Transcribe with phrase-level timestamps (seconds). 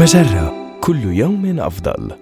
[0.00, 2.12] مجرة كل يوم أفضل.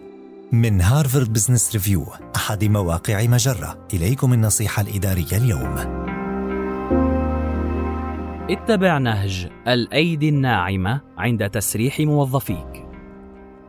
[0.53, 2.06] من هارفارد بزنس ريفيو
[2.37, 5.74] أحد مواقع مجرة إليكم النصيحة الإدارية اليوم
[8.51, 12.86] اتبع نهج الأيدي الناعمة عند تسريح موظفيك.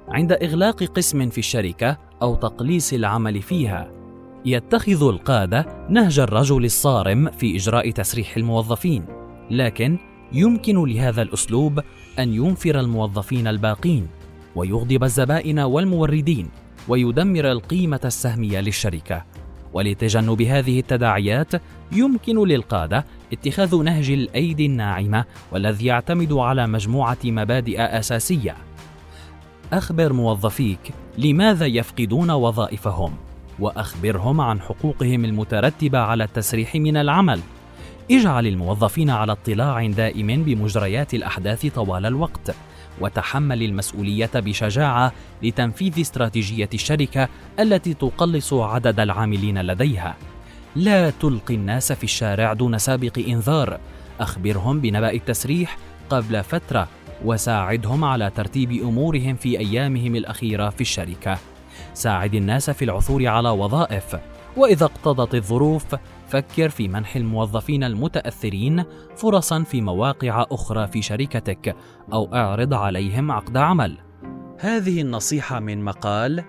[0.07, 3.91] عند إغلاق قسم في الشركة أو تقليص العمل فيها،
[4.45, 9.05] يتخذ القادة نهج الرجل الصارم في إجراء تسريح الموظفين،
[9.51, 9.97] لكن
[10.33, 11.79] يمكن لهذا الأسلوب
[12.19, 14.07] أن ينفر الموظفين الباقين،
[14.55, 16.49] ويغضب الزبائن والموردين،
[16.87, 19.23] ويدمر القيمة السهمية للشركة.
[19.73, 21.51] ولتجنب هذه التداعيات
[21.91, 28.55] يمكن للقادة اتخاذ نهج الأيدي الناعمة والذي يعتمد على مجموعة مبادئ أساسية.
[29.73, 30.79] أخبر موظفيك
[31.17, 33.13] لماذا يفقدون وظائفهم،
[33.59, 37.39] وأخبرهم عن حقوقهم المترتبة على التسريح من العمل.
[38.11, 42.55] اجعل الموظفين على اطلاع دائم بمجريات الأحداث طوال الوقت.
[43.01, 45.11] وتحمل المسؤولية بشجاعة
[45.43, 47.27] لتنفيذ استراتيجية الشركة
[47.59, 50.15] التي تقلص عدد العاملين لديها.
[50.75, 53.79] لا تلقي الناس في الشارع دون سابق إنذار.
[54.19, 55.77] أخبرهم بنبأ التسريح
[56.09, 56.87] قبل فترة
[57.25, 61.37] وساعدهم على ترتيب أمورهم في أيامهم الأخيرة في الشركة.
[61.93, 64.15] ساعد الناس في العثور على وظائف.
[64.57, 65.95] وإذا اقتضت الظروف
[66.27, 68.83] فكر في منح الموظفين المتأثرين
[69.17, 71.75] فرصا في مواقع أخرى في شركتك
[72.13, 73.97] أو أعرض عليهم عقد عمل
[74.59, 76.43] هذه النصيحة من مقال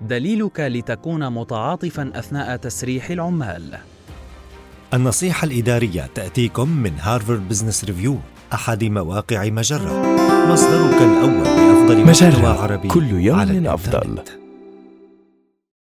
[0.00, 3.78] دليلك لتكون متعاطفا أثناء تسريح العمال
[4.94, 8.18] النصيحة الإدارية تأتيكم من هارفارد بزنس ريفيو
[8.54, 10.02] أحد مواقع مجرة
[10.52, 14.18] مصدرك الأول لأفضل محتوى مجرة عربي كل على يوم الإنترنت.
[14.18, 14.49] أفضل.